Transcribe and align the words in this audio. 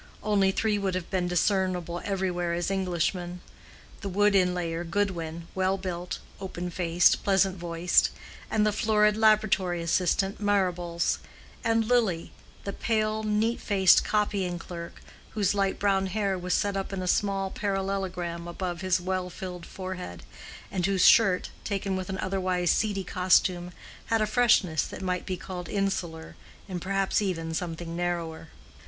Only 0.23 0.49
three 0.49 0.79
would 0.79 0.95
have 0.95 1.11
been 1.11 1.27
discernable 1.27 2.01
everywhere 2.03 2.53
as 2.55 2.71
Englishmen: 2.71 3.39
the 3.99 4.09
wood 4.09 4.33
inlayer 4.33 4.83
Goodwin, 4.83 5.45
well 5.53 5.77
built, 5.77 6.17
open 6.39 6.71
faced, 6.71 7.23
pleasant 7.23 7.55
voiced; 7.55 8.09
the 8.51 8.71
florid 8.73 9.15
laboratory 9.15 9.79
assistant 9.79 10.41
Marrables; 10.41 11.19
and 11.63 11.85
Lily, 11.87 12.31
the 12.63 12.73
pale, 12.73 13.21
neat 13.21 13.61
faced 13.61 14.03
copying 14.03 14.57
clerk, 14.57 15.01
whose 15.35 15.53
light 15.53 15.77
brown 15.77 16.07
hair 16.07 16.35
was 16.35 16.55
set 16.55 16.75
up 16.75 16.91
in 16.91 17.03
a 17.03 17.07
small 17.07 17.51
parallelogram 17.51 18.47
above 18.47 18.81
his 18.81 18.99
well 18.99 19.29
filled 19.29 19.67
forehead, 19.67 20.23
and 20.71 20.87
whose 20.87 21.05
shirt, 21.05 21.51
taken 21.63 21.95
with 21.95 22.09
an 22.09 22.17
otherwise 22.17 22.71
seedy 22.71 23.03
costume, 23.03 23.71
had 24.07 24.19
a 24.19 24.25
freshness 24.25 24.81
that 24.81 25.03
might 25.03 25.27
be 25.27 25.37
called 25.37 25.69
insular, 25.69 26.35
and 26.67 26.81
perhaps 26.81 27.21
even 27.21 27.53
something 27.53 27.95
narrower. 27.95 28.47